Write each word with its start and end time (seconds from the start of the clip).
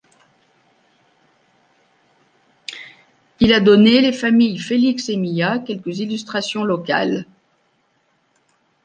Il 3.39 3.53
a 3.53 3.59
donné 3.59 4.01
les 4.01 4.11
familles 4.13 4.57
Félix 4.57 5.09
et 5.09 5.15
Millat 5.15 5.59
quelques 5.59 5.99
illustrations 5.99 6.63
locales. 6.63 7.27